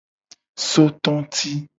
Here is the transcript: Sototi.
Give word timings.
Sototi. 0.69 1.47